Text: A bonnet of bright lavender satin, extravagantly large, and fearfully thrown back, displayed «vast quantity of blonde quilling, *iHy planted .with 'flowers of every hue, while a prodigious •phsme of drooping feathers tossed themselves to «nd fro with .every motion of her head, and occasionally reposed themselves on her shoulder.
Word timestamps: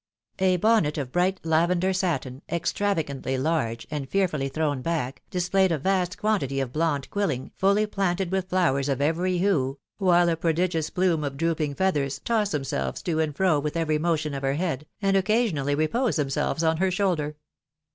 A 0.39 0.57
bonnet 0.57 0.97
of 0.97 1.11
bright 1.11 1.39
lavender 1.45 1.93
satin, 1.93 2.41
extravagantly 2.51 3.37
large, 3.37 3.85
and 3.91 4.09
fearfully 4.09 4.49
thrown 4.49 4.81
back, 4.81 5.21
displayed 5.29 5.69
«vast 5.83 6.17
quantity 6.17 6.59
of 6.59 6.73
blonde 6.73 7.07
quilling, 7.11 7.51
*iHy 7.61 7.91
planted 7.91 8.31
.with 8.31 8.49
'flowers 8.49 8.89
of 8.89 8.99
every 8.99 9.37
hue, 9.37 9.77
while 9.99 10.27
a 10.27 10.35
prodigious 10.35 10.89
•phsme 10.89 11.23
of 11.23 11.37
drooping 11.37 11.75
feathers 11.75 12.17
tossed 12.17 12.51
themselves 12.51 13.03
to 13.03 13.23
«nd 13.23 13.35
fro 13.35 13.59
with 13.59 13.77
.every 13.77 13.99
motion 13.99 14.33
of 14.33 14.41
her 14.41 14.55
head, 14.55 14.87
and 15.03 15.15
occasionally 15.15 15.75
reposed 15.75 16.17
themselves 16.17 16.63
on 16.63 16.77
her 16.77 16.89
shoulder. 16.89 17.35